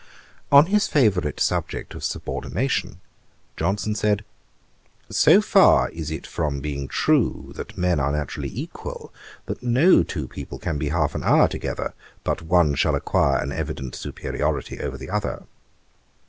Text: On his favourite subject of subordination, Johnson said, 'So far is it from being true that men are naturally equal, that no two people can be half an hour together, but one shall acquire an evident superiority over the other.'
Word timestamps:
On 0.51 0.65
his 0.65 0.87
favourite 0.87 1.39
subject 1.39 1.93
of 1.93 2.03
subordination, 2.03 3.01
Johnson 3.55 3.93
said, 3.93 4.25
'So 5.11 5.41
far 5.41 5.89
is 5.91 6.09
it 6.09 6.25
from 6.25 6.59
being 6.59 6.87
true 6.87 7.51
that 7.55 7.77
men 7.77 7.99
are 7.99 8.11
naturally 8.11 8.49
equal, 8.51 9.13
that 9.45 9.61
no 9.61 10.01
two 10.01 10.27
people 10.27 10.57
can 10.57 10.79
be 10.79 10.89
half 10.89 11.13
an 11.13 11.21
hour 11.23 11.47
together, 11.47 11.93
but 12.23 12.41
one 12.41 12.73
shall 12.73 12.95
acquire 12.95 13.43
an 13.43 13.51
evident 13.51 13.93
superiority 13.93 14.79
over 14.79 14.97
the 14.97 15.11
other.' 15.11 15.43